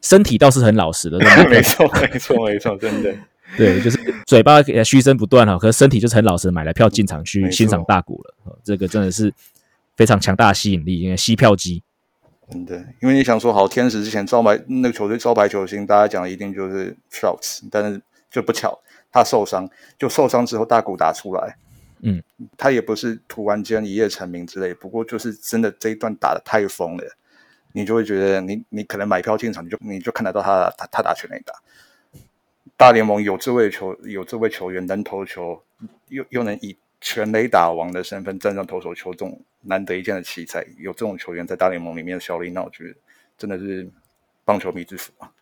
[0.00, 3.14] 身体倒是很老实的， 没错没错没错，真的。
[3.56, 9.32] 对，就是嘴巴嘘声不断哈，可是身体就是很老实，买了票进场去欣赏大谷了，这个真的是
[9.96, 11.82] 非常强大的吸引力，因为吸票机，
[12.50, 18.78] 真的，因为你想说好天使之前招牌那个球队招牌球星，大家讲的一定就是 Shouts，但是就不巧
[19.10, 19.66] 他受伤，
[19.98, 21.56] 就受伤之后大谷打出来。
[22.00, 22.22] 嗯，
[22.56, 27.04] 他也不是突然间一夜成名之类，不过就是真的这一段打的太疯了，
[27.72, 31.54] 你就会觉得你你可能买票进场，你就你就看得到他他他打全垒打。
[32.76, 35.62] 大联盟有这位球有这位球员能投球，
[36.08, 42.94] 又又能以全垒打王的身份站上投手球这种难得一见的奇才，有这种球员在大联盟里面的效力，那我觉得
[43.36, 43.88] 真的是
[44.44, 45.32] 棒球迷之福啊。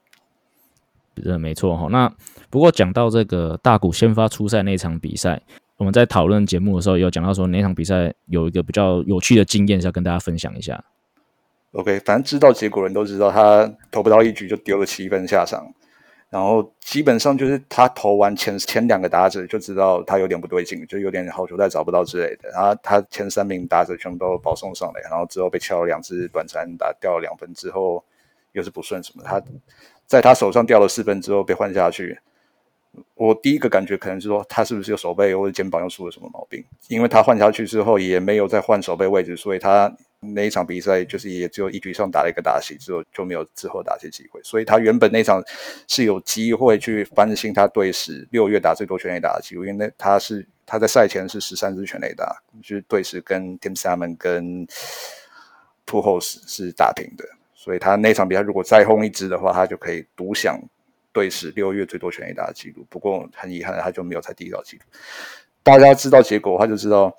[1.22, 1.88] 这没错哈。
[1.90, 2.12] 那
[2.50, 5.42] 不过讲到这个大谷先发出赛那场比赛，
[5.76, 10.82] 我们在讨论节目的时候有讲到说那场比赛有一个比较有趣的经验是要跟大家分享一下。
[11.72, 15.70] OK，反正知道结果人都知道，他投不到一局就丢了七分下场。
[16.28, 22.48] 然后基本上就是他投完前前两个打者就知道他有点不对劲，就有点好球带找不到之类的。
[22.48, 28.02] 然后他前三名打者全部都保送上来，然后之后被敲了两支短传打掉了两分之后
[28.52, 29.40] 又是不顺什么，他
[30.06, 32.18] 在他手上掉了四分之后被换下去。
[33.14, 45.42] 我第一个感觉可能是说他是不是有手背或者肩膀又出了什么毛病，因为他换下去之后也没有再换手背位置，所以他那一场比赛就是也只有一局上打了一个打席之后就没有之后打席机会，所以他原本那场
[45.88, 54.66] 是有机会去翻新他队史六月打最多全垒打的记录，因为那他是他在赛前是十三支全垒打，就是队史跟 Tim Salmon 跟
[55.85, 60.61] p u h o s 是打平的，所以他那场比赛如果再轰一支的话，他就可以独享。
[61.16, 64.83] 队史六月最多全垒打的记录，不过很遗憾，他就没有才第一道记录。
[65.62, 67.16] 大家知道结果，他就知道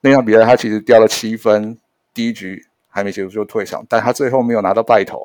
[0.00, 1.76] 那场比赛他其实掉了七分，
[2.14, 5.22] 第一局还没结束就退场，但他最后没有拿到败投，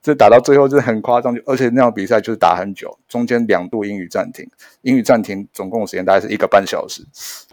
[0.00, 1.38] 这打到最后真的很夸张。
[1.44, 4.48] 而且那场比赛就是打很久，中间两度英语暂停，
[4.80, 7.04] 英语暂停总共时间大概是一个半小时。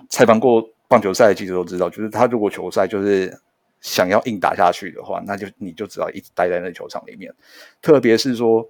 [0.08, 3.38] 采访过棒球赛的记者都知道，就是他如果球赛就是
[3.82, 7.34] 想要硬打下去的话，那就你就只要一直待在那球场里面，
[7.82, 8.66] 特别是说。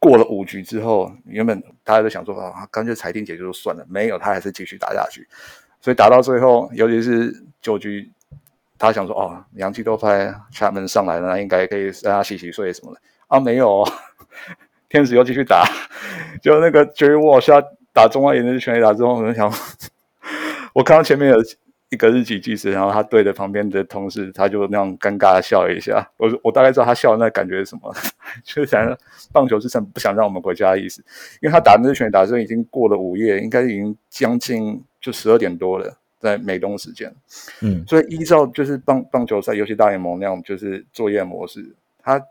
[0.00, 5.28] 过了五局之后，原本大家都想说啊，干脆裁定结束就算了，没有，他还是继续打下去。
[5.80, 8.10] 所以打到最后，尤其是九局，
[8.78, 13.86] 他想说哦，杨基都派厦门上来了，应该可以让他洗洗睡什么的啊，没有，
[14.88, 15.64] 天使又继续打，
[16.42, 19.52] 就那个 Jerry Walsh 打中外野的全垒打之后，我就想，
[20.72, 21.36] 我看到前面有。
[21.90, 26.08] 一个日籍记者，然后他对着旁边的同事，他就那样尴尬的笑了一下。
[26.16, 27.92] 我我大概知道他笑的那感觉是什么，
[28.44, 28.96] 就是想
[29.32, 31.04] 棒球之神不想让我们回家的意思。
[31.40, 37.12] 因为他打那支拳打针已经过了午夜，应该已经将近就十二点多了，在美东时间。
[37.60, 42.22] 嗯，所以依照就是棒棒球赛，尤其大联盟那样就是作业模式，他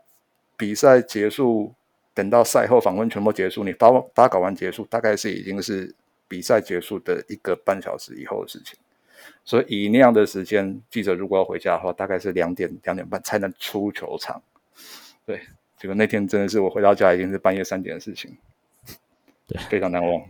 [0.56, 1.74] 比赛结束，
[2.14, 5.94] 等到赛后访问全部结束，你发发稿完结束，大概是已经是
[6.26, 8.78] 比赛结束的一个半小时以后的事情。
[9.44, 14.42] 所以以那样的时间，记者如果要回家的话，大概是两点两点半才能出球场。
[15.26, 15.40] 对，
[15.78, 18.36] 结果那天真的是我回到家已经是半夜三点的事情，
[19.46, 20.22] 对，非常难忘。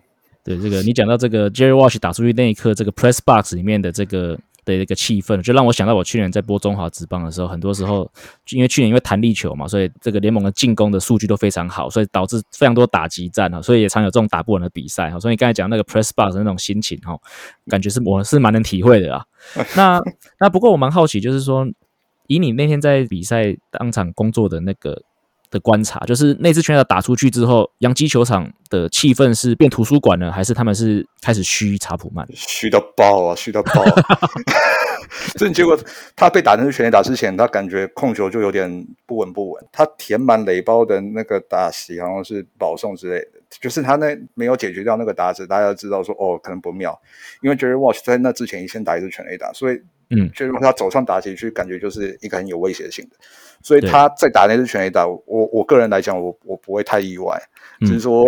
[0.43, 8.11] 对，这个你讲到这个 Jerry Walsh 打出去那一刻，这个 Press Box 里面的这个的一个气氛，就让我想到我去年在播中华职棒的时候，很多时候
[8.51, 15.19] 因为去年因为弹力球嘛，所以这个联盟的进攻的数据都非常好，所以导致非常多打击战啊，所以也常有这种打不完的比赛哈。
[15.19, 17.19] 所以你刚才讲那个 Press Box 那种心情哈，
[17.69, 19.25] 感觉是我是蛮能体会的啊。
[19.77, 20.01] 那
[20.39, 21.67] 那不过我蛮好奇，就是说
[22.27, 25.03] 以你那天在比赛当场工作的那个。
[25.51, 32.27] 的观察就是那支拳打打出去之后，洋基球场的气氛是变图书馆了，还是他们是开始嘘查普曼？
[32.35, 33.83] 嘘到爆啊，嘘到爆！
[33.83, 34.31] 啊
[35.35, 35.77] 这结果
[36.15, 39.65] 他被打成是全垒打之前，他感觉控球就有点不稳不稳。
[39.73, 47.01] 他填满垒包的那个打席好像是保送之类的，就是他那没有解决掉那个打者，大家知道说哦可能不妙，
[47.41, 53.17] 因为 Jerry Walsh 在那之前先打一支全垒打，所以嗯，Jerry Walsh 他走上打击区，感觉就是一个很有威胁性的。
[53.63, 57.39] 所以他在打那支全垒打，我我个人来讲，我我不会太意外，
[57.81, 58.25] 只是说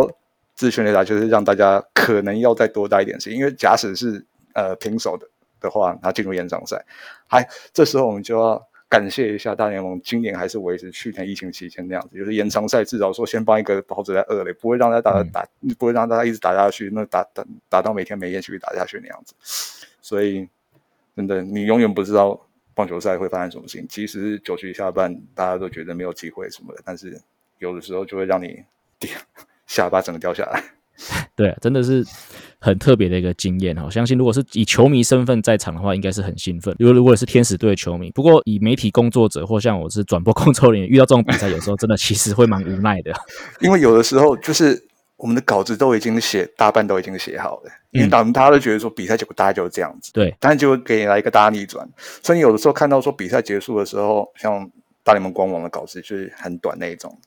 [0.54, 5.26] 这支全垒打就是让大家可能要再多待一点时间，因为假使是呃平手的
[5.60, 6.84] 的话，他进入延长赛，
[7.26, 19.34] 还这时候我们就要感谢一下大联盟，今年还是维持去年疫情期间那样子，就是延长赛至少说先帮一个保子在二垒，不会让他打打，不会让大家一直打下去，那打打打到每天每夜继续打下去那样子，
[20.02, 20.46] 所以
[21.16, 22.38] 真的你永远不知道。
[22.74, 23.86] 棒球赛会发生什么事情？
[23.86, 27.20] 其实九局下半，大家都觉得没有机会什么的，但是
[27.58, 28.64] 有的时候就会让你
[29.68, 30.64] 下巴整个掉下来。
[31.34, 32.04] 对，真的是
[32.58, 33.88] 很特别的一个经验哈。
[33.90, 36.74] 相信如果是以球迷身份在场的话，应该是很兴奋。
[36.78, 43.12] 如果如果是天使队的球迷，不过以媒体工作者或像我是转播工作人员，遇到这种比赛，有时候真的其实会蛮无奈的。
[43.60, 44.80] 因为有的时候就是
[45.16, 47.70] 我们的稿子都已经写，大半都已经写好了。
[47.90, 51.86] 因为大大家都觉得说比赛结果大概就是这样子，对，但是就会给你来一个大逆转，
[52.22, 54.70] 所以你有的时候看到说比赛结束的时候，像
[55.04, 57.18] 大联盟官网的稿子就是很短那一种，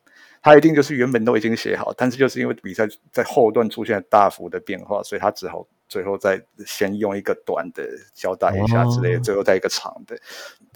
[0.45, 10.15] 他一定就是原本都已经写好，但是就是因为比赛在后段出现大幅的变化，所以他只好最后再先用一个短的交代一下之类的，最后再一个长的。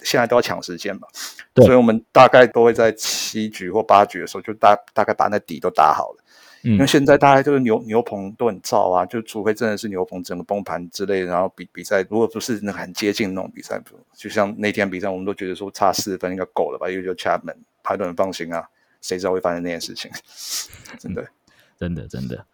[0.02, 1.06] 现在都要抢时间嘛，
[1.54, 6.24] 所以我们大概都会在七局或八局的时候，就大大概把那底都打好了。
[6.62, 13.80] 因为现在大概就是牛牛棚都很燥啊，就除非真的是牛棚整个崩盘之类，然后比比赛如果不是那很接近那种比赛，
[14.16, 17.54] 就像那天比赛，我们都觉得说差四分应该够了吧，因为就 Chapman
[17.84, 18.68] 他都很放心啊，
[19.00, 20.10] 谁知道会发生那件事情？
[20.98, 21.28] 真的，
[21.78, 22.44] 真的，真的。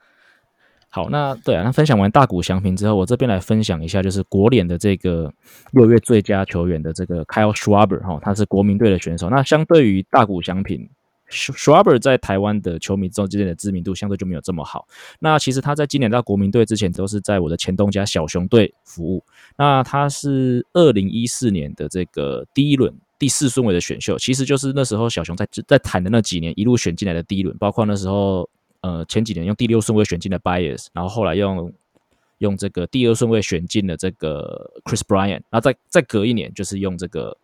[0.89, 5.33] 好，那对啊，那分享完大谷翔平之后，我这边来分享一下，就是国联的这个
[5.73, 9.29] 六月最佳球员的这个 Kyle Schwaber 哈，他是国民队的选手。
[9.29, 10.89] 那相对于大谷翔平。
[11.29, 14.87] ，Schwaber 在台湾的球迷中之间的知名度相对就没有这么好。
[15.19, 19.25] 那其实他在今年到国民队之前，都是在我的前东家小熊队服务。
[19.59, 28.49] 那他是二零一四年的这个第一轮第四顺位的选秀，其实就是那时候小熊在在谈的那几年一路选进来的第一轮，包括那时候
[28.81, 31.73] 呃前几年用第六顺位选进的 Bias，然后后来用
[32.39, 37.37] 用这个第二顺位选进了这个 Chris Bryant，然后再再隔一年就是用这个。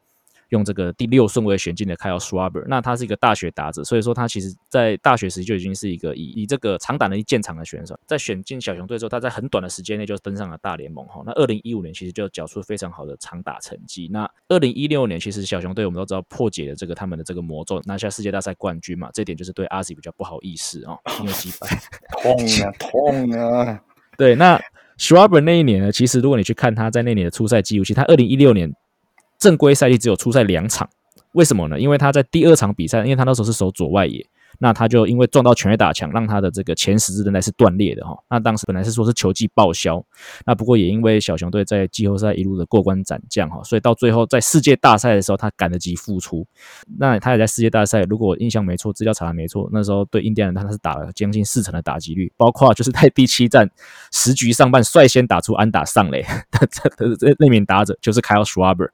[0.53, 7.99] 用这个第六顺位选进的 Kyle Schwarber，那他是一个大学打者，所以说他其实在大学时就已经是一个以以这个长打能力见长的选手。
[8.07, 11.23] 在选进小熊队之后，他在很短的时间内就登上了大联盟哈。
[11.25, 14.09] 那二零一五年其实就缴出非常好的长打成绩。
[14.13, 19.09] 那二零一六年其实小熊队我们都知道破解了这个他们的这个魔咒，拿下世界大赛冠军嘛。
[19.15, 21.67] 这点就是对阿 Z 比较不好意思啊，因为击败
[22.21, 23.81] 痛啊 痛啊。
[24.19, 24.61] 对，那
[24.99, 28.71] Schwarber 那一年呢，其实如果你去看他在那年的初赛记录，其实他二零一六年。
[29.43, 30.89] 正规赛季只有出赛两场，
[31.33, 31.81] 为什么呢？
[31.81, 34.25] 因为他在第二场比赛，因为他那时候是守左外野。
[34.59, 38.17] 那他就因为撞到全垒打墙，让他的这个前十字韧带是断裂的哈。
[38.29, 40.05] 那当时本来是说是球季报销，
[40.47, 46.47] 那不过也因为小熊队在季后赛一路的过关斩将哈，所以到最后在世界大赛的时候，他赶得及复出。
[46.99, 53.71] 那他也在世界大赛，如果印象没错，资料查的没错，那时候对印第安人他是打了将近四成的打击率，包括就是在第七战
[54.13, 56.25] 十局上半率先打出安打上垒，
[56.99, 58.91] 这这那名打者就是 Kyle Schwarber。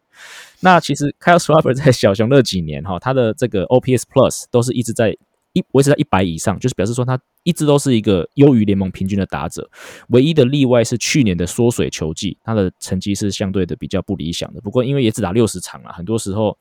[0.61, 5.17] 那其实 Kyle Schwarber 在小熊那几年哈，他的这个 OPS Plus 都是一直在。
[5.53, 9.69] 一维持在一百以上，就是表示说他一直都是一个优于联盟平均的打者。
[10.09, 14.61] 唯一的例外是去年的缩水球季，他的成绩是相对的比较不理想的。
[14.61, 16.57] 不过因为也只打六十场啊，很多时候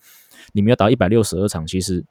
[0.53, 2.03] 你们要打一百六十二场，其实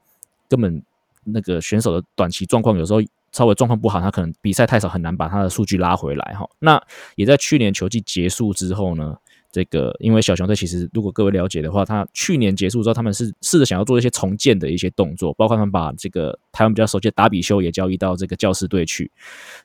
[0.47, 0.81] 根本
[1.23, 6.47] 那个选手的短期状况有时候稍微状况不好，他可能比赛太少，很难把他的数据拉回来哈。
[6.59, 6.81] 那
[7.15, 9.17] 也在去年球季结束之后呢？
[9.57, 19.09] 这个，因为小熊队其实，如果各位了解的话，他去年结束之后，他们是试着想要做一些重建的一些动作，包括他们把这个台湾比较熟悉的达比修也交易到这个教师队去。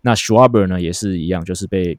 [0.01, 1.99] 那 Schwaber 呢，也是一样，就是被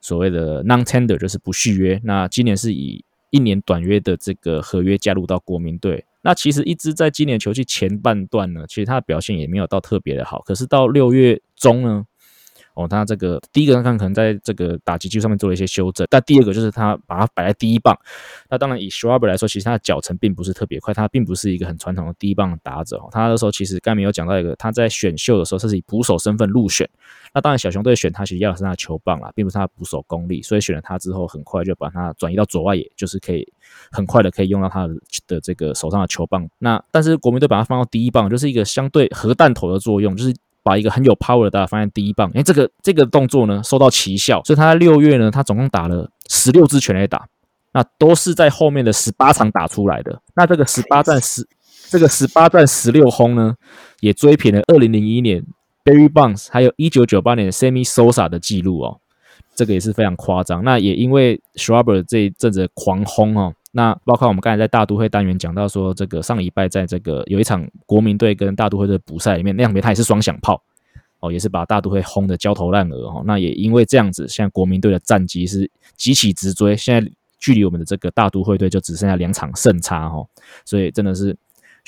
[0.00, 2.00] 所谓的 non-tender，就是不续约。
[2.02, 6.04] 那今年是以一年短约的这个合约加入到国民队。
[6.22, 10.42] 那其实一直在今年球季前半段呢，其实他的表现也没有到特别的好。
[10.42, 12.04] 可是到六月中呢？
[12.78, 17.98] 哦，他这个第一个看可能在这个打击技术上面做了一些修正，但第二个就是他把它摆在第一棒。
[18.48, 23.02] 那当然以 Schwarber 来说，其实他的脚程并不是特别快，他并不是一个很传统的第一棒打者。
[23.10, 26.88] 他那时候其实刚没有讲到一个，他在选秀的时候他是以捕手身份入选。
[27.34, 33.44] 那当然小熊队选他其实要的是他的球棒啦，并不是他的捕手功力，所以选了他之后，很快就把他转移到左外野，就是可以
[33.90, 34.94] 很快的可以用到他的
[35.26, 36.48] 的这个手上的球棒。
[36.60, 40.32] 那但是国民队把他放到第一棒，就是一个相对核弹头的作用，就是。
[40.62, 47.26] 把一个很有 power 的打放在第一棒，哎，这个这个动作呢收到奇效，所以他在六月呢，他总共打了十六支全垒打，
[47.72, 50.20] 那都是在后面的十八场打出来的。
[50.36, 51.46] 那这个十八战十，
[51.88, 53.54] 这个十八战十六轰呢，
[54.00, 55.42] 也追平了二零零一年
[55.84, 59.00] Barry Bonds 还有一九九八年 Sammy Sosa 的记录哦，
[59.54, 60.62] 这个也是非常夸张。
[60.64, 63.54] 那也因为 Schwarber 这一阵子狂轰哦。
[63.70, 70.62] 那包括我们刚才在大都会单元讲到说，这个上礼拜在这个有一场国民队跟大都会的补赛里面，那场比赛他也是双响炮
[71.20, 73.22] 哦，也是把大都会轰得焦头烂额哦。
[73.26, 80.26] 那也因为这样子，现在国民队的战绩是急起直追，现在距离我们的这个大都会队就只剩下两场胜差哦，
[80.64, 81.36] 所以真的是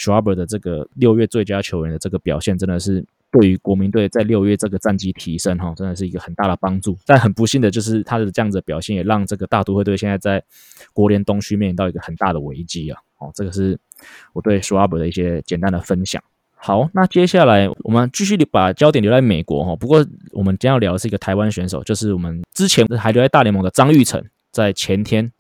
[0.01, 3.05] Schwaber 的这个六月最佳球员的这个表现，真的是。
[3.33, 6.99] 对于国民队在六月这个战绩提升，哈，真的是一个很大的帮助。
[7.07, 10.43] 但很不幸的就是他的这样子的表现，也让这个大都会队现在在
[10.93, 12.99] 国联东区面临到一个很大的危机啊！
[13.19, 13.79] 哦，这个是
[14.33, 16.21] 我对 Schwaber 的一些简单的分享。
[16.57, 19.77] 好，那接下来我们继续把焦点留在美国哈。
[19.77, 25.31] 不过我们将要聊的是一个台湾选手，就是我们之前还留在大联盟的张玉成，在前天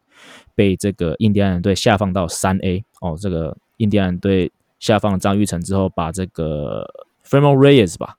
[0.55, 3.19] 被这个印第安人队下放到三 A 哦。
[3.21, 6.87] 这个印第安人队下放张玉成之后，把这个
[7.23, 8.19] f r a m o Reyes 吧，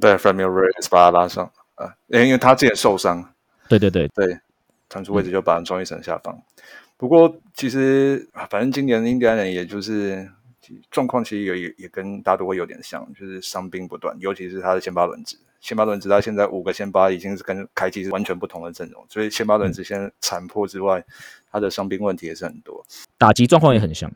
[0.00, 3.34] 对 f r a m o Reyes 把他拉上啊，因为他之前受伤，
[3.68, 4.08] 对对对。
[4.08, 4.38] 对，
[4.88, 6.34] 传出位置就把张玉成下放。
[6.96, 10.26] 不过其实反正今年印第安人也就是
[10.90, 15.36] 状况，其实也也也跟大都会有点像，就是伤兵不断，尤其是他的先发轮值。
[15.60, 21.04] 先发轮值到现在五个先发已经是跟开季是完全不同的阵容，所以先发轮值现在残破之外，
[21.50, 22.86] 他的伤兵问题也是很多，
[23.18, 24.08] 打击状况也很像。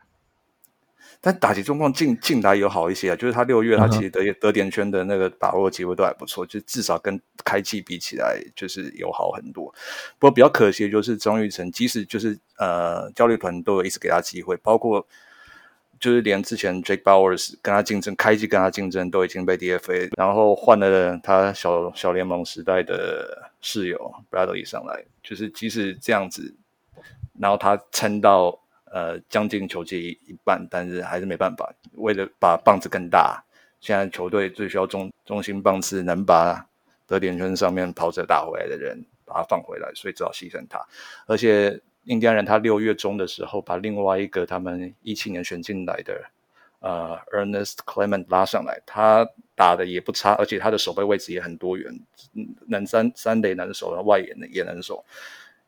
[1.25, 9.73] 但打击状况近近来有好一些啊，就是他六月他其实得得点圈的那个把握机会都还不错，就至少跟开季比起来就是有好很多。
[10.18, 15.07] 不过比较可惜的就是张玉成，即使就是呃教练团都有一直给他机会，包括
[16.01, 26.53] 就是连之前 Jake Bowers 跟他竞争开季跟他竞争都已经被 DFA，然后换了他小小联盟时代的室友 Bradley 上来，就是即使这样子，
[27.39, 28.59] 然后他撑到。
[28.93, 31.72] 呃，将近球季一半，但是还是没办法。
[31.95, 33.43] 为了把棒子更大，
[33.80, 36.68] 现在球队最需要中中心棒次能把
[37.07, 40.78] 德点圈上面跑者打回来的人，把他放回来，所以只好牺牲他。
[41.26, 46.22] 而且印第安人他六月中的时候把另外一个他们一七年选进来的
[46.80, 51.99] 呃 Ernest Clement 拉上来，他打的也不差，而且他的守备位置也很多元，
[52.66, 55.03] 能三三垒能守，外野能也能守。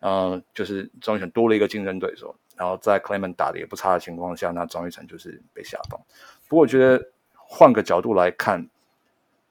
[0.00, 6.00] 嗯，就是张玉成多了一个竞争对手，然后在 Clement 打的也不差的情况下，那张玉成就是被下放。
[6.48, 8.68] 不过我觉得换个角度来看，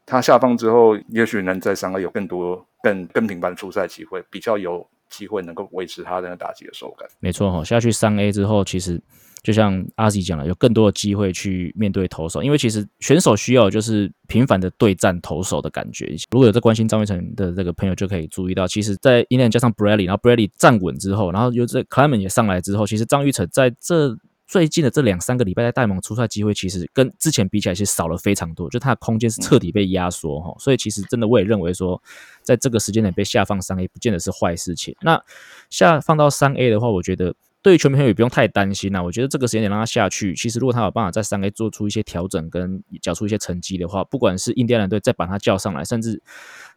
[0.06, 7.08] 他下放之后，也许能在三 A 有更多、更更频繁出赛机会，比较有机会能够维持他的打击的手感。
[7.20, 9.02] 没错哈，下去三 A 之后，其实。
[9.44, 16.16] 就像阿 Z 讲了，有更多的机会去面对投手，因为其实选手需要就是频繁的对战投手的感觉。
[16.32, 24.18] 如果有在关心张玉成的这个朋友，就可以注意到，其实，在 Inan 加上 Bradley，然后 Bradley 站稳之后，然后又这 Clement 也上来之后，其实张玉成在这
[24.48, 30.56] 最近的这两三个礼拜在戴蒙出赛机会，其实跟之前比起来，其实少了非常多，就他的空间是彻底被压缩哈。
[30.58, 32.02] 所以其实真的我也认为说，
[32.44, 34.96] 在这个时间点被下放三 A，不见得是坏事情。
[35.02, 35.22] 那
[35.70, 37.36] 下放到三 A 的话，我觉得。
[37.64, 39.02] 对于球迷朋友也不用太担心啦。
[39.02, 46.22] 我觉得这个时间点让他下去，其实如果他有办法在三 A 做出一些调整跟缴出一些成绩的话，不管是印第安人队再把他叫上来，甚至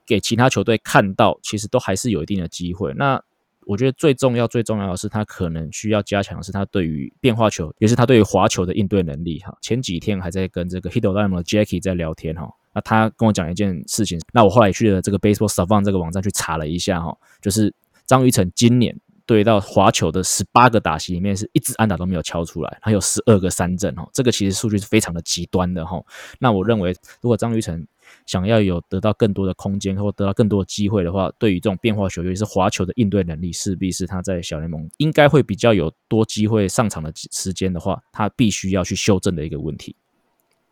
[0.07, 2.95] 给其他球队看到，其实都还是有一定的机会。
[2.95, 3.21] 那
[3.65, 9.53] 我觉得最重要、最重要的是他可能需要加强的是他对于变化球，也是他对于滑球的应对能力哈。
[9.61, 17.75] 前几天还在跟这个 Hito Lam 的 Jackie 在聊天哈，那他跟我讲一件事情，那我后来去了这个 Baseball Savant 这个网站去查了一下哈，就是
[18.07, 18.97] 张雨晨今年。
[19.27, 26.01] 对到滑球的十八个打席里面，是一支安打都没有敲出来，还有十二个三振哦，这个其实数据是非常的极端的哈。
[26.39, 27.87] 那我认为，如果张玉成
[28.25, 39.97] 想要有得到更多的空间或得到更多的机会的话，对于这种变化球，尤其是滑球的应对能力，势必是他在小联盟应该会比较有多机会上场的时间的话，他必须要去修正的一个问题。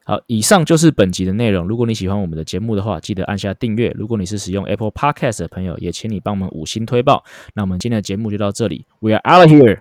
[0.05, 1.67] 好，以上就是本集的内容。
[1.67, 3.91] 如果你喜欢我们的节目的话，记得按下订阅。
[3.97, 7.25] 如果你是使用 Apple Podcast 的朋友，也请你帮我们五星推爆。
[7.55, 9.81] 那我们今天的节目就到这里，We are out of here.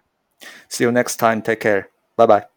[0.70, 1.42] See you next time.
[1.42, 1.88] Take care.
[2.16, 2.53] Bye bye.